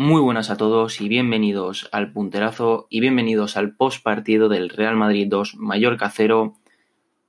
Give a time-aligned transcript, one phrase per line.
[0.00, 4.94] Muy buenas a todos y bienvenidos al punterazo y bienvenidos al post partido del Real
[4.94, 6.54] Madrid 2 Mallorca 0.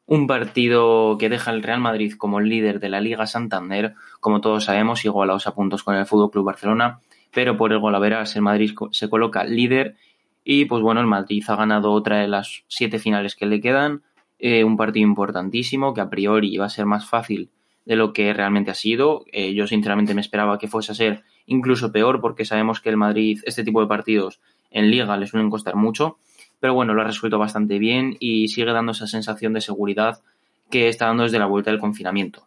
[0.06, 4.66] Un partido que deja al Real Madrid como líder de la Liga Santander, como todos
[4.66, 7.00] sabemos, igualados a puntos con el Fútbol Club Barcelona,
[7.34, 9.96] pero por el golaveras el Madrid se coloca líder
[10.44, 14.04] y pues bueno, el Madrid ha ganado otra de las siete finales que le quedan,
[14.38, 17.50] eh, un partido importantísimo que a priori iba a ser más fácil
[17.86, 19.26] de lo que realmente ha sido.
[19.32, 22.98] Eh, yo sinceramente me esperaba que fuese a ser incluso peor porque sabemos que el
[22.98, 24.40] Madrid, este tipo de partidos
[24.72, 26.20] en liga le suelen costar mucho,
[26.60, 30.22] pero bueno, lo ha resuelto bastante bien y sigue dando esa sensación de seguridad
[30.70, 32.46] que está dando desde la vuelta del confinamiento.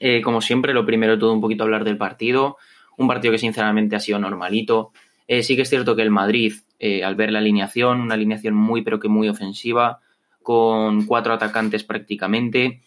[0.00, 2.56] Eh, como siempre, lo primero todo un poquito hablar del partido,
[2.96, 4.92] un partido que sinceramente ha sido normalito.
[5.28, 6.54] Eh, sí que es cierto que el Madrid,
[7.02, 10.00] al ver la alineación, una alineación muy pero que muy ofensiva,
[10.42, 12.82] con cuatro atacantes prácticamente,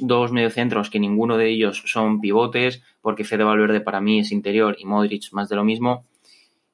[0.00, 4.76] dos mediocentros que ninguno de ellos son pivotes, porque Fede Valverde para mí es interior
[4.78, 6.04] y Modric más de lo mismo.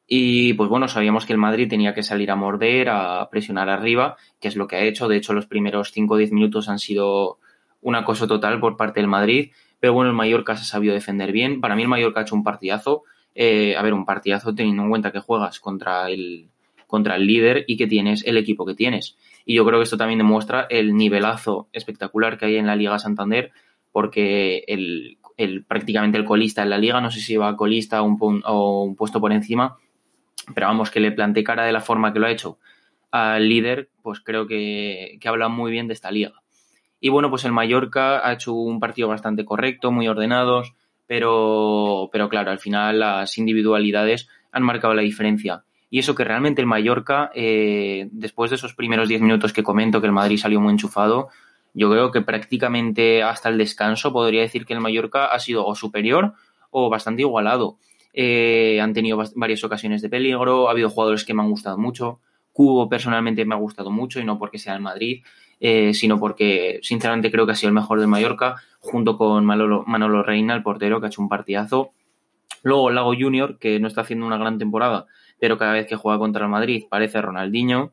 [0.07, 4.17] Y pues bueno, sabíamos que el Madrid tenía que salir a morder, a presionar arriba,
[4.41, 5.09] que es lo que ha hecho.
[5.09, 7.39] De hecho, los primeros 5 o 10 minutos han sido
[7.81, 9.53] un acoso total por parte del Madrid.
[9.81, 11.61] Pero bueno, el Mallorca se ha sabido defender bien.
[11.61, 13.05] Para mí el Mallorca ha hecho un partidazo.
[13.35, 16.51] Eh, a ver, un partidazo teniendo en cuenta que juegas contra el,
[16.87, 19.17] contra el líder y que tienes el equipo que tienes.
[19.45, 22.99] Y yo creo que esto también demuestra el nivelazo espectacular que hay en la Liga
[22.99, 23.53] Santander,
[23.91, 25.19] porque el,
[25.67, 29.33] prácticamente el colista en la liga, no sé si va colista o un, puesto por
[29.33, 29.77] encima,
[30.55, 32.59] pero vamos, que le plante cara de la forma que lo ha hecho
[33.11, 36.43] al líder, pues creo que, que habla muy bien de esta liga.
[36.99, 40.73] Y bueno, pues el Mallorca ha hecho un partido bastante correcto, muy ordenados,
[41.07, 45.65] pero, pero claro, al final las individualidades han marcado la diferencia.
[45.93, 50.01] Y eso que realmente el Mallorca, eh, después de esos primeros 10 minutos que comento
[50.01, 51.29] que el Madrid salió muy enchufado,
[51.75, 55.75] yo creo que prácticamente hasta el descanso podría decir que el Mallorca ha sido o
[55.75, 56.33] superior
[56.71, 57.77] o bastante igualado.
[58.15, 62.21] Eh, han tenido varias ocasiones de peligro, ha habido jugadores que me han gustado mucho.
[62.55, 65.23] Cubo personalmente me ha gustado mucho y no porque sea el Madrid,
[65.61, 69.85] eh, sino porque sinceramente creo que ha sido el mejor del Mallorca, junto con Manolo,
[69.87, 71.93] Manolo Reina, el portero, que ha hecho un partidazo.
[72.63, 75.07] Luego Lago Junior, que no está haciendo una gran temporada,
[75.43, 77.91] pero cada vez que juega contra el Madrid parece Ronaldinho.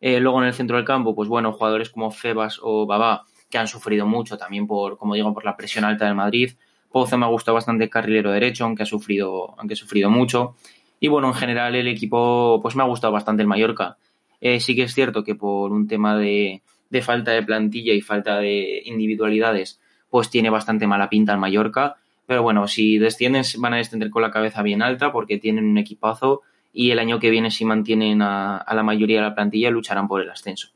[0.00, 3.58] Eh, luego en el centro del campo, pues bueno, jugadores como Febas o Babá, que
[3.58, 6.52] han sufrido mucho también por, como digo, por la presión alta del Madrid.
[6.92, 10.54] Pozo me ha gustado bastante carrilero derecho, aunque ha sufrido, aunque ha sufrido mucho.
[11.00, 13.96] Y bueno, en general el equipo, pues me ha gustado bastante el Mallorca.
[14.40, 18.00] Eh, sí que es cierto que por un tema de, de falta de plantilla y
[18.00, 21.96] falta de individualidades, pues tiene bastante mala pinta el Mallorca.
[22.26, 25.78] Pero bueno, si descienden van a descender con la cabeza bien alta porque tienen un
[25.78, 30.08] equipazo y el año que viene si mantienen a, la mayoría de la plantilla lucharán
[30.08, 30.68] por el ascenso.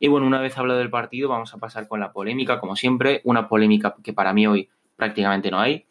[0.00, 3.20] Y bueno, una vez hablado del partido, vamos a pasar con la polémica, como siempre,
[3.24, 5.84] una polémica que para mí hoy prácticamente no hay.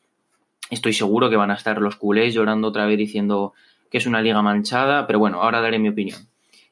[0.70, 3.54] Estoy seguro que van a estar los culés llorando otra vez diciendo
[3.90, 6.20] que es una liga manchada, pero bueno, ahora daré mi opinión.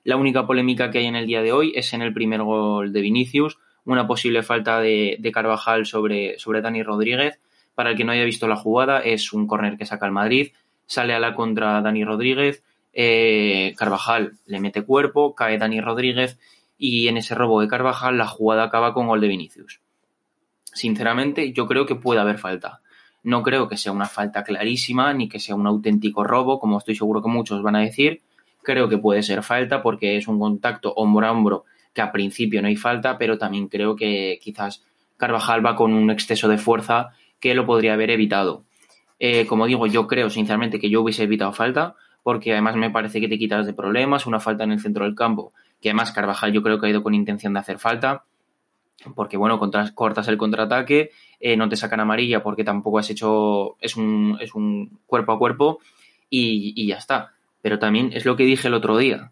[0.04, 2.92] La única polémica que hay en el día de hoy es en el primer gol
[2.92, 7.40] de Vinicius, una posible falta de, Carvajal sobre, sobre Dani Rodríguez.
[7.76, 10.52] Para el que no haya visto la jugada, es un córner que saca el Madrid,
[10.90, 12.64] sale a la contra Dani Rodríguez,
[12.94, 16.40] eh, Carvajal le mete cuerpo, cae Dani Rodríguez
[16.80, 19.82] y en ese robo de Carvajal la jugada acaba con gol de Vinicius.
[20.64, 22.82] Sinceramente, yo creo que puede haber falta.
[23.22, 26.96] No creo que sea una falta clarísima ni que sea un auténtico robo, como estoy
[26.96, 28.22] seguro que muchos van a decir.
[28.64, 32.64] Creo que puede ser falta porque es un contacto hombro a hombro que a principio
[32.64, 34.84] no hay falta, pero también creo que quizás
[35.18, 38.64] Carvajal va con un exceso de fuerza que lo podría haber evitado.
[39.20, 43.20] Eh, como digo, yo creo sinceramente que yo hubiese evitado falta, porque además me parece
[43.20, 46.54] que te quitas de problemas, una falta en el centro del campo, que además Carvajal
[46.54, 48.24] yo creo que ha ido con intención de hacer falta,
[49.16, 49.60] porque bueno,
[49.94, 54.54] cortas el contraataque, eh, no te sacan amarilla porque tampoco has hecho, es un, es
[54.56, 55.80] un cuerpo a cuerpo
[56.30, 57.34] y, ya está.
[57.62, 59.32] Pero también es lo que dije el otro día.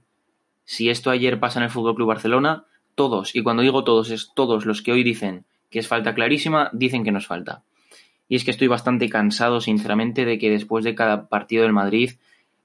[0.63, 2.65] Si esto ayer pasa en el Fútbol Club Barcelona,
[2.95, 6.69] todos, y cuando digo todos, es todos los que hoy dicen que es falta clarísima,
[6.73, 7.63] dicen que no es falta.
[8.27, 12.12] Y es que estoy bastante cansado, sinceramente, de que después de cada partido del Madrid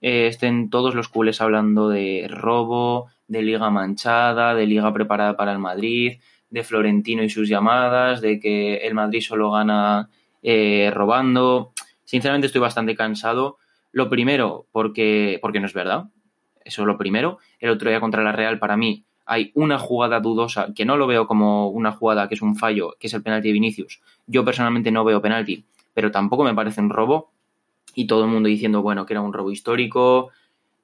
[0.01, 5.53] eh, estén todos los culés hablando de robo, de liga manchada, de liga preparada para
[5.53, 6.21] el Madrid,
[6.51, 10.11] de Florentino y sus llamadas, de que el Madrid solo gana
[10.43, 11.73] eh, robando.
[12.05, 13.59] Sinceramente estoy bastante cansado.
[13.93, 16.07] Lo primero, porque, porque no es verdad.
[16.65, 17.39] Eso es lo primero.
[17.59, 21.07] El otro día contra la Real, para mí, hay una jugada dudosa, que no lo
[21.07, 24.01] veo como una jugada que es un fallo, que es el penalti de Vinicius.
[24.27, 25.65] Yo personalmente no veo penalti,
[25.95, 27.31] pero tampoco me parece un robo.
[27.95, 30.31] Y todo el mundo diciendo, bueno, que era un robo histórico.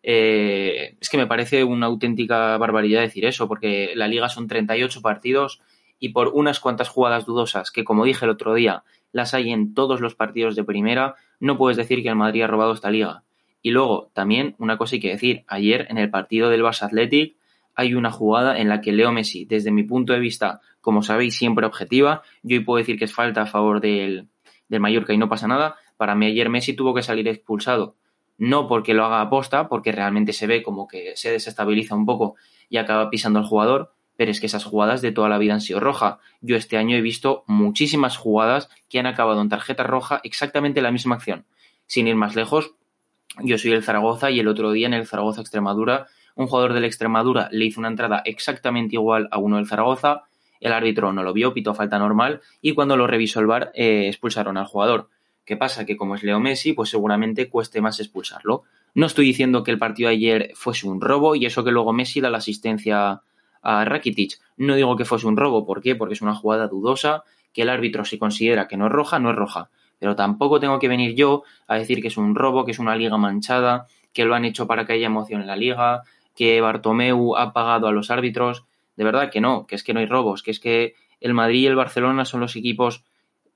[0.02, 5.00] Eh, es que me parece una auténtica barbaridad decir eso, porque la liga son 38
[5.00, 5.60] partidos
[5.98, 9.74] y por unas cuantas jugadas dudosas, que como dije el otro día, las hay en
[9.74, 13.22] todos los partidos de primera, no puedes decir que el Madrid ha robado esta liga.
[13.62, 17.34] Y luego, también, una cosa hay que decir, ayer en el partido del Barça Athletic
[17.78, 21.36] hay una jugada en la que Leo Messi, desde mi punto de vista, como sabéis,
[21.36, 24.26] siempre objetiva, yo hoy puedo decir que es falta a favor del,
[24.68, 27.94] del Mallorca y no pasa nada, para mí ayer Messi tuvo que salir expulsado.
[28.36, 32.34] No porque lo haga aposta, porque realmente se ve como que se desestabiliza un poco
[32.68, 35.60] y acaba pisando al jugador, pero es que esas jugadas de toda la vida han
[35.60, 36.18] sido roja.
[36.40, 40.90] Yo este año he visto muchísimas jugadas que han acabado en tarjeta roja exactamente la
[40.90, 41.46] misma acción.
[41.86, 42.72] Sin ir más lejos,
[43.44, 46.08] yo soy el Zaragoza y el otro día en el Zaragoza Extremadura,
[46.38, 50.22] un jugador del Extremadura le hizo una entrada exactamente igual a uno del Zaragoza,
[50.60, 54.06] el árbitro no lo vio, pitó falta normal y cuando lo revisó el VAR eh,
[54.06, 55.08] expulsaron al jugador.
[55.44, 55.84] ¿Qué pasa?
[55.84, 58.62] Que como es Leo Messi, pues seguramente cueste más expulsarlo.
[58.94, 61.92] No estoy diciendo que el partido de ayer fuese un robo y eso que luego
[61.92, 63.22] Messi da la asistencia
[63.62, 64.38] a Rakitic.
[64.56, 65.96] No digo que fuese un robo, ¿por qué?
[65.96, 69.30] Porque es una jugada dudosa, que el árbitro si considera que no es roja, no
[69.30, 69.70] es roja.
[69.98, 72.94] Pero tampoco tengo que venir yo a decir que es un robo, que es una
[72.94, 76.02] liga manchada, que lo han hecho para que haya emoción en la liga,
[76.38, 78.64] que Bartomeu ha pagado a los árbitros.
[78.94, 81.62] De verdad que no, que es que no hay robos, que es que el Madrid
[81.62, 83.02] y el Barcelona son los equipos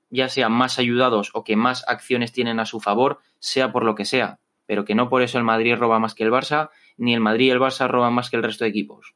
[0.09, 3.95] ya sean más ayudados o que más acciones tienen a su favor, sea por lo
[3.95, 7.13] que sea, pero que no por eso el Madrid roba más que el Barça, ni
[7.13, 9.15] el Madrid y el Barça roban más que el resto de equipos.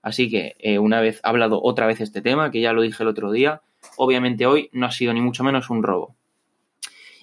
[0.00, 3.10] Así que, eh, una vez hablado otra vez este tema, que ya lo dije el
[3.10, 3.60] otro día,
[3.98, 6.16] obviamente hoy no ha sido ni mucho menos un robo.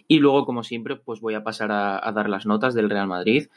[0.08, 3.48] Y luego, como siempre, pues voy a pasar a, dar las notas del Real Madrid.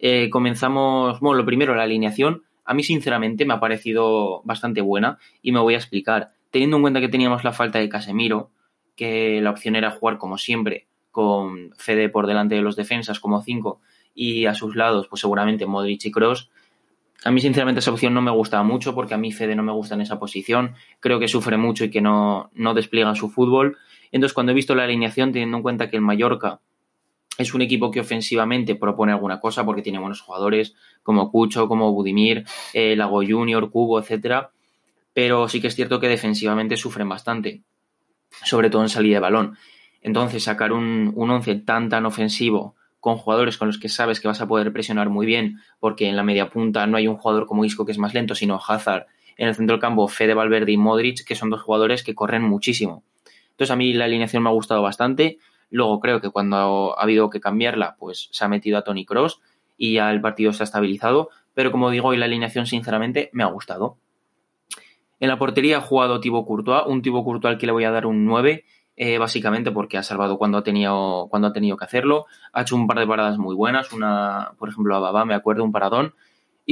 [0.00, 2.42] Eh, comenzamos, bueno, lo primero, la alineación.
[2.64, 6.32] A mí, sinceramente, me ha parecido bastante buena y me voy a explicar.
[6.50, 8.50] Teniendo en cuenta que teníamos la falta de Casemiro,
[8.96, 13.40] que la opción era jugar como siempre, con Fede por delante de los defensas como
[13.42, 13.80] 5
[14.14, 16.50] y a sus lados, pues seguramente Modric y Cross,
[17.22, 19.72] a mí, sinceramente, esa opción no me gustaba mucho porque a mí Fede no me
[19.72, 20.74] gusta en esa posición.
[21.00, 23.76] Creo que sufre mucho y que no, no despliega su fútbol.
[24.10, 26.60] Entonces, cuando he visto la alineación, teniendo en cuenta que el Mallorca
[27.42, 31.92] es un equipo que ofensivamente propone alguna cosa porque tiene buenos jugadores como Cucho, como
[31.92, 32.44] Budimir,
[32.74, 34.50] eh, Lago Junior, Cubo, etcétera.
[35.12, 37.62] Pero sí que es cierto que defensivamente sufren bastante,
[38.44, 39.56] sobre todo en salida de balón.
[40.02, 44.28] Entonces, sacar un, un once tan tan ofensivo con jugadores con los que sabes que
[44.28, 47.46] vas a poder presionar muy bien, porque en la media punta no hay un jugador
[47.46, 49.06] como Isco que es más lento, sino Hazard.
[49.36, 52.42] En el centro del campo, Fede Valverde y Modric, que son dos jugadores que corren
[52.42, 53.02] muchísimo.
[53.52, 55.38] Entonces a mí la alineación me ha gustado bastante.
[55.70, 59.40] Luego creo que cuando ha habido que cambiarla, pues se ha metido a Tony Cross
[59.76, 61.30] y ya el partido se ha estabilizado.
[61.54, 63.96] Pero como digo, hoy la alineación sinceramente me ha gustado.
[65.20, 67.90] En la portería ha jugado Thibaut Courtois, un Thibaut Courtois al que le voy a
[67.90, 68.64] dar un 9
[68.96, 72.26] eh, básicamente porque ha salvado cuando ha, tenido, cuando ha tenido que hacerlo.
[72.52, 75.64] Ha hecho un par de paradas muy buenas, una, por ejemplo, a Babá, me acuerdo,
[75.64, 76.14] un paradón.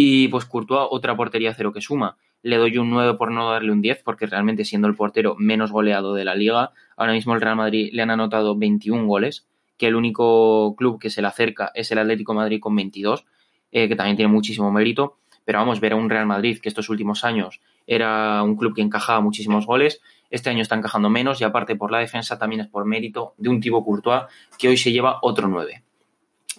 [0.01, 2.19] Y pues Courtois, otra portería cero que suma.
[2.45, 5.73] Le doy un 9 por no darle un 10, porque realmente siendo el portero menos
[5.73, 9.89] goleado de la liga, ahora mismo el Real Madrid le han anotado 21 goles, que
[9.89, 13.27] el único club que se le acerca es el Atlético Madrid con 22,
[13.73, 15.17] eh, que también tiene muchísimo mérito.
[15.45, 18.83] Pero vamos, ver a un Real Madrid que estos últimos años era un club que
[18.83, 20.01] encajaba muchísimos goles,
[20.31, 23.49] este año está encajando menos y aparte por la defensa también es por mérito de
[23.49, 24.27] un tipo Courtois
[24.61, 25.83] que hoy se lleva otro 9.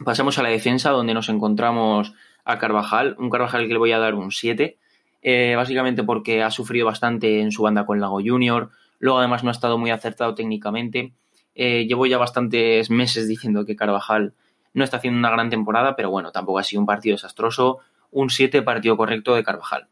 [0.04, 2.14] Pasamos a la defensa donde nos encontramos
[2.50, 4.78] a Carvajal, un Carvajal que le voy a dar un 7,
[5.22, 9.50] eh, básicamente porque ha sufrido bastante en su banda con Lago Junior, luego además no
[9.50, 11.14] ha estado muy acertado técnicamente.
[11.54, 14.34] Eh, llevo ya bastantes meses diciendo que Carvajal
[14.74, 17.80] no está haciendo una gran temporada, pero bueno, tampoco ha sido un partido desastroso.
[18.12, 19.88] Un 7 partido correcto de Carvajal.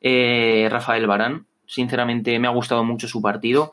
[0.00, 3.72] Eh, Rafael Barán, Sinceramente me ha gustado mucho su partido.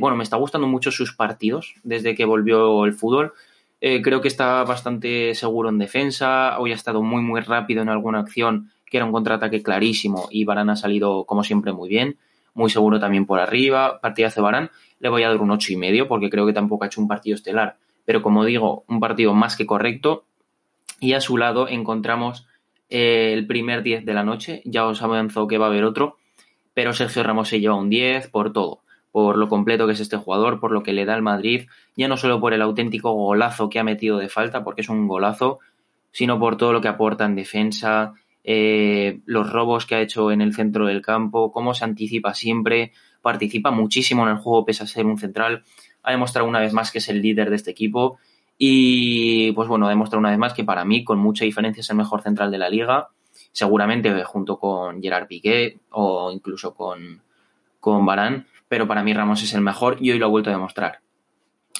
[0.00, 3.34] Bueno, me está gustando mucho sus partidos desde que volvió el fútbol.
[3.80, 6.58] Eh, creo que está bastante seguro en defensa.
[6.58, 10.44] Hoy ha estado muy, muy rápido en alguna acción que era un contraataque clarísimo y
[10.44, 12.18] Barán ha salido, como siempre, muy bien.
[12.54, 14.00] Muy seguro también por arriba.
[14.00, 14.70] Partidazo de Barán.
[15.00, 17.08] Le voy a dar un ocho y medio porque creo que tampoco ha hecho un
[17.08, 17.76] partido estelar.
[18.04, 20.24] Pero como digo, un partido más que correcto.
[21.00, 22.46] Y a su lado encontramos
[22.88, 24.62] eh, el primer 10 de la noche.
[24.64, 26.16] Ya os avanzó que va a haber otro
[26.76, 28.82] pero Sergio Ramos se lleva un 10 por todo,
[29.16, 32.06] por lo completo que es este jugador, por lo que le da al Madrid, ya
[32.06, 35.58] no solo por el auténtico golazo que ha metido de falta, porque es un golazo,
[36.12, 38.12] sino por todo lo que aporta en defensa,
[38.44, 42.92] eh, los robos que ha hecho en el centro del campo, cómo se anticipa siempre,
[43.22, 45.64] participa muchísimo en el juego pese a ser un central,
[46.02, 48.18] ha demostrado una vez más que es el líder de este equipo
[48.58, 51.96] Y pues bueno, demuestra una vez más que para mí, con mucha diferencia, es el
[51.96, 53.08] mejor central de la liga.
[53.50, 57.22] Seguramente junto con Gerard Piqué o incluso con,
[57.80, 60.52] con Barán, pero para mí Ramos es el mejor y hoy lo ha vuelto a
[60.52, 61.00] demostrar.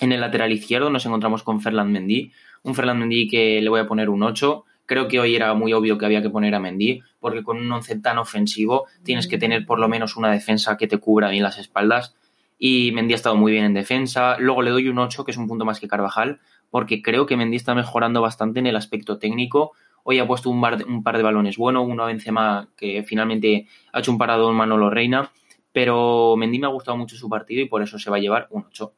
[0.00, 2.30] En el lateral izquierdo nos encontramos con Ferland Mendy,
[2.62, 4.64] un Ferland Mendy que le voy a poner un 8.
[4.84, 7.70] Creo que hoy era muy obvio que había que poner a Mendy, porque con un
[7.72, 11.42] 11 tan ofensivo tienes que tener por lo menos una defensa que te cubra bien
[11.42, 12.14] las espaldas.
[12.58, 14.36] Y Mendy ha estado muy bien en defensa.
[14.38, 16.40] Luego le doy un 8, que es un punto más que Carvajal,
[16.70, 19.72] porque creo que Mendy está mejorando bastante en el aspecto técnico.
[20.04, 24.00] Hoy ha puesto un, un par de balones bueno, uno a Benzema que finalmente ha
[24.00, 25.32] hecho un parado en Manolo Reina,
[25.76, 28.46] pero Mendy me ha gustado mucho su partido y por eso se va a llevar
[28.48, 28.94] un 8.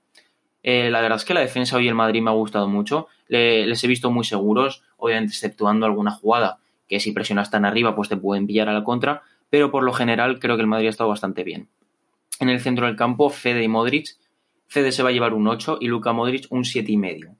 [0.62, 3.08] Eh, la verdad es que la defensa hoy el Madrid me ha gustado mucho.
[3.26, 8.08] les he visto muy seguros, obviamente exceptuando alguna jugada que si presionas tan arriba pues
[8.08, 10.90] te pueden pillar a la contra, pero por lo general creo que el Madrid ha
[10.90, 11.66] estado bastante bien.
[12.38, 14.16] En el centro del campo, Fede y Modric.
[14.68, 17.34] Fede se va a llevar un 8 y Luka Modric un 7,5.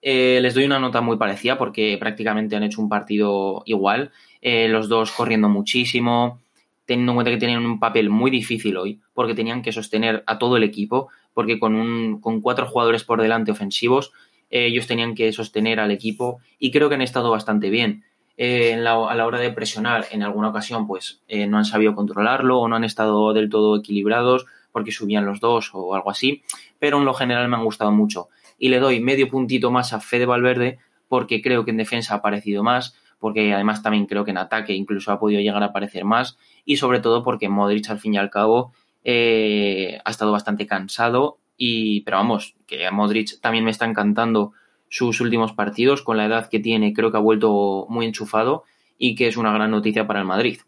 [0.00, 4.66] Eh, les doy una nota muy parecida porque prácticamente han hecho un partido igual, eh,
[4.68, 6.40] los dos corriendo muchísimo,
[6.88, 10.38] teniendo en cuenta que tenían un papel muy difícil hoy porque tenían que sostener a
[10.38, 14.10] todo el equipo, porque con, un, con cuatro jugadores por delante ofensivos
[14.48, 18.04] eh, ellos tenían que sostener al equipo y creo que han estado bastante bien.
[18.38, 22.68] Eh, a la hora de presionar en alguna ocasión pues no han sabido controlarlo o
[22.68, 26.42] no han estado del todo equilibrados porque subían los dos o algo así,
[26.78, 28.28] pero en lo general me han gustado mucho
[28.58, 30.78] y le doy medio puntito más a Fede Valverde
[31.08, 34.74] porque creo que en defensa ha aparecido más, porque además también creo que en ataque
[34.74, 38.18] incluso ha podido llegar a aparecer más y sobre todo porque Modric al fin y
[38.18, 38.72] al cabo
[39.04, 44.52] eh, ha estado bastante cansado y pero vamos, que a Modric también me está encantando
[44.88, 48.64] sus últimos partidos con la edad que tiene, creo que ha vuelto muy enchufado
[48.96, 50.60] y que es una gran noticia para el Madrid.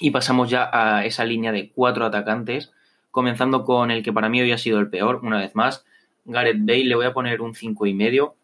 [0.00, 2.72] Y pasamos ya a esa línea de cuatro atacantes,
[3.10, 5.84] comenzando con el que para mí hoy ha sido el peor, una vez más,
[6.24, 8.34] Gareth Bale le voy a poner un cinco y medio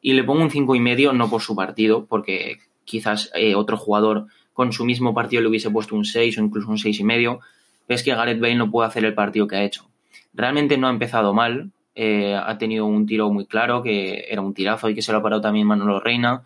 [0.00, 3.76] y le pongo un cinco y medio no por su partido, porque quizás eh, otro
[3.76, 7.04] jugador con su mismo partido le hubiese puesto un 6 o incluso un seis y
[7.04, 7.40] medio,
[7.88, 9.88] es que Gareth Bale no puede hacer el partido que ha hecho.
[10.32, 14.54] Realmente no ha empezado mal, eh, ha tenido un tiro muy claro, que era un
[14.54, 16.42] tirazo y que se lo ha parado también Manolo Reina.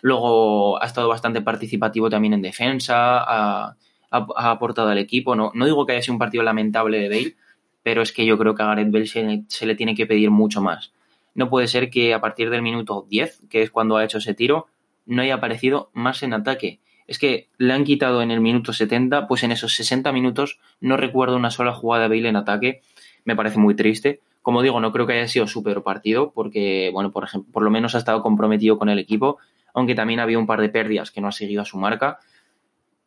[0.00, 3.76] Luego ha estado bastante participativo también en defensa, ha,
[4.10, 5.34] aportado al equipo.
[5.34, 7.36] No, no digo que haya sido un partido lamentable de Bale,
[7.82, 10.60] pero es que yo creo que a Gareth Bale se, le tiene que pedir mucho
[10.60, 10.92] más.
[11.34, 14.34] No puede ser que a partir del minuto 10, que es cuando ha hecho ese
[14.34, 14.66] tiro,
[15.08, 16.80] no haya aparecido más en ataque.
[17.08, 20.96] Es que le han quitado en el minuto 70, pues en esos 60 minutos no
[20.98, 22.82] recuerdo una sola jugada de Bale en ataque.
[23.24, 24.20] Me parece muy triste.
[24.42, 27.70] Como digo, no creo que haya sido súper partido, porque, bueno, por ejemplo, por lo
[27.70, 29.38] menos ha estado comprometido con el equipo,
[29.72, 32.18] aunque también había un par de pérdidas que no ha seguido a su marca.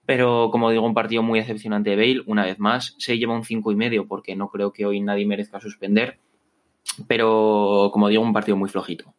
[0.07, 3.43] Pero como digo, un partido muy decepcionante de Bale, una vez más, se lleva un
[3.43, 6.17] cinco y medio porque no creo que hoy nadie merezca suspender.
[7.07, 9.13] Pero como digo, un partido muy flojito.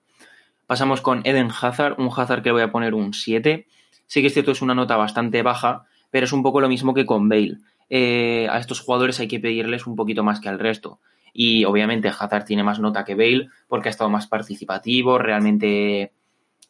[0.72, 3.66] Pasamos con Eden Hazard, un Hazard que le voy a poner un 7.
[4.06, 6.94] Sí que es cierto, es una nota bastante baja, pero es un poco lo mismo
[6.94, 7.58] que con Bale.
[7.90, 10.98] Eh, a estos jugadores hay que pedirles un poquito más que al resto.
[11.34, 16.12] Y obviamente Hazard tiene más nota que Bale porque ha estado más participativo, realmente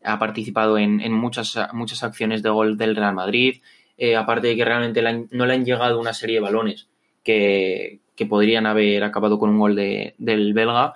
[0.03, 3.63] ha participado en, muchas, muchas acciones de gol del Real Madrid
[3.97, 6.89] eh, aparte de que realmente no le han llegado una serie de balones
[7.23, 10.95] que, podrían haber acabado con un gol del belga,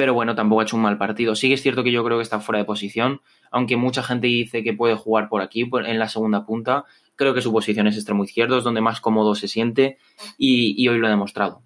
[0.00, 1.34] pero bueno, tampoco ha hecho un mal partido.
[1.34, 4.28] Sí que es cierto que yo creo que está fuera de posición, aunque mucha gente
[4.28, 6.86] dice que puede jugar por aquí, en la segunda punta.
[7.16, 9.98] Creo que su posición es extremo izquierdo, es donde más cómodo se siente
[10.38, 11.60] y, hoy lo ha demostrado.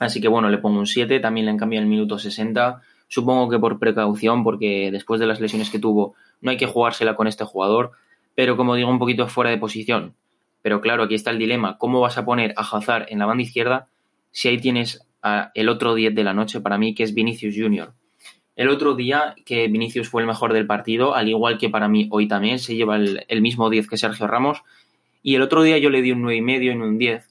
[0.00, 2.82] Así que bueno, le pongo un 7, también le han cambiado el minuto 60.
[3.06, 7.14] Supongo que por precaución, porque después de las lesiones que tuvo, no hay que jugársela
[7.14, 7.92] con este jugador
[8.34, 10.14] pero como digo, un poquito fuera de posición.
[10.62, 11.78] Pero claro, aquí está el dilema.
[11.78, 13.88] ¿Cómo vas a poner a Hazard en la banda izquierda
[14.30, 15.06] si ahí tienes
[15.54, 17.92] el otro 10 de la noche para mí, que es Vinicius Junior?
[18.60, 22.08] El otro día que Vinicius fue el mejor del partido, al igual que para mí
[22.10, 24.62] hoy también, se lleva el, mismo 10 que Sergio Ramos.
[25.22, 27.26] Y el otro día yo le di un 9,5 y un 10,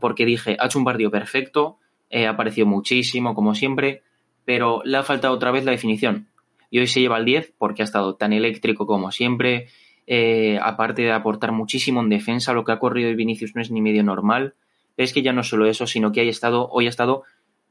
[0.00, 1.78] porque dije, ha hecho un partido perfecto,
[2.08, 4.02] eh, ha aparecido muchísimo, como siempre,
[4.44, 6.28] pero le ha faltado otra vez la definición.
[6.70, 9.66] Y hoy se lleva el 10 porque ha estado tan eléctrico como siempre,
[10.06, 13.70] eh, aparte de aportar muchísimo en defensa, lo que ha corrido el Vinicius no es
[13.70, 14.54] ni medio normal.
[14.98, 17.22] Es que ya no solo eso, sino que estado, hoy ha estado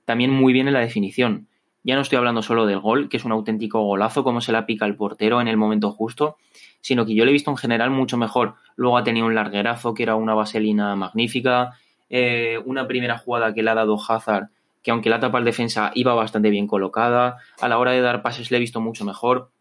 [0.05, 1.47] también muy bien en la definición.
[1.83, 4.65] Ya no estoy hablando solo del gol, que es un auténtico golazo, como se la
[4.65, 6.37] pica el portero en el momento justo,
[6.81, 8.55] sino que yo le he visto en general mucho mejor.
[8.77, 11.77] Luego ha tenido un larguerazo, que era una vaselina magnífica,
[12.09, 14.49] eh, una primera jugada que le ha dado Hazard,
[14.81, 18.21] que aunque la tapa al defensa iba bastante bien colocada, a la hora de dar
[18.21, 19.51] pases le he visto mucho mejor.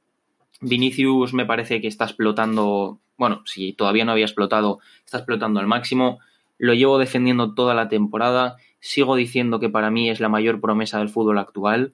[0.60, 5.66] Vinicius me parece que está explotando, bueno, si todavía no había explotado, está explotando al
[5.66, 6.20] máximo.
[6.58, 8.56] Lo llevo defendiendo toda la temporada.
[8.80, 11.92] Sigo diciendo que para mí es la mayor promesa del fútbol actual.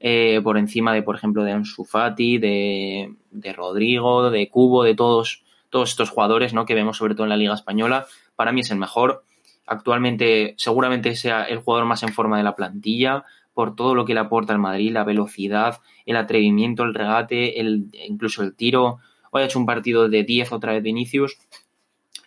[0.00, 4.94] eh, por encima de, por ejemplo, de Ansu Fati, de, de Rodrigo, de Cubo, de
[4.94, 6.66] todos, todos estos jugadores ¿no?
[6.66, 8.06] que vemos sobre todo en la Liga Española.
[8.36, 9.24] Para mí es el mejor.
[9.66, 14.14] Actualmente seguramente sea el jugador más en forma de la plantilla por todo lo que
[14.14, 18.98] le aporta al Madrid, la velocidad, el atrevimiento, el regate, el, incluso el tiro.
[19.30, 21.38] Hoy ha hecho un partido de 10 otra vez Vinicius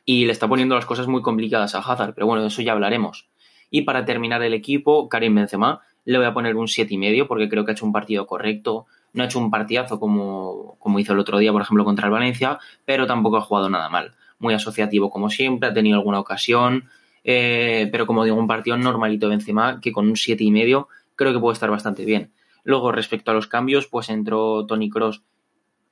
[0.09, 2.71] y le está poniendo las cosas muy complicadas a Hazard, pero bueno, de eso ya
[2.71, 3.27] hablaremos.
[3.69, 7.65] Y para terminar el equipo, Karim Benzema, le voy a poner un 7,5 porque creo
[7.65, 11.19] que ha hecho un partido correcto, no ha hecho un partidazo como, como hizo el
[11.19, 14.13] otro día, por ejemplo, contra el Valencia, pero tampoco ha jugado nada mal.
[14.39, 16.85] Muy asociativo como siempre, ha tenido alguna ocasión,
[17.25, 20.87] eh, pero como digo, un partido normalito Benzema que con un 7,5
[21.17, 22.31] creo que puede estar bastante bien.
[22.63, 25.21] Luego, respecto a los cambios, pues entró Tony Cross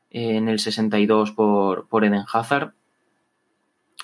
[0.10, 2.72] en el 62 por, por Eden Hazard,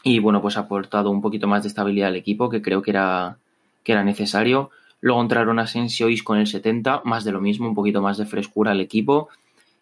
[0.04, 2.92] y bueno, pues ha aportado un poquito más de estabilidad al equipo, que creo que
[2.92, 3.38] era,
[3.84, 4.72] que era necesario.
[5.00, 8.26] Luego entraron Asensio y con el 70, más de lo mismo, un poquito más de
[8.26, 9.30] frescura al equipo.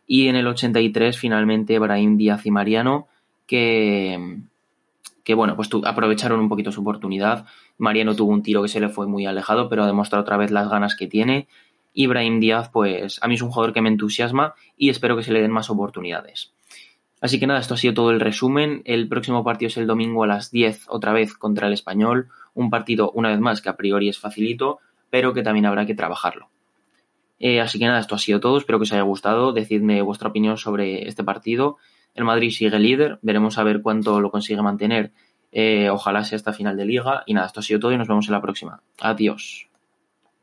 [0.08, 3.08] Y en el 83, finalmente, Brahim Díaz y Mariano,
[3.46, 4.40] que,
[5.24, 7.46] que bueno, pues aprovecharon un poquito su oportunidad.
[7.78, 10.52] Mariano tuvo un tiro que se le fue muy alejado, pero ha demostrado otra vez
[10.52, 11.48] las ganas que tiene.
[11.94, 15.24] Y Brahim Díaz, pues a mí es un jugador que me entusiasma y espero que
[15.24, 16.52] se le den más oportunidades.
[17.22, 18.82] Así que nada, esto ha sido todo el resumen.
[18.86, 22.30] El próximo partido es el domingo a las 10 otra vez contra el español.
[22.54, 25.96] Un partido, una vez más, que a priori es facilito, pero que también habrá que
[25.96, 26.50] trabajarlo.
[27.40, 28.58] Eh, así que nada, esto ha sido todo.
[28.58, 29.54] Espero que os haya gustado.
[29.54, 31.78] Decidme vuestra opinión sobre este partido.
[32.16, 33.20] El Madrid sigue líder.
[33.22, 35.12] Veremos a ver cuánto lo consigue mantener.
[35.52, 37.24] Eh, ojalá sea esta final de liga.
[37.26, 38.82] Y nada, esto ha sido todo y nos vemos en la próxima.
[39.00, 39.69] Adiós.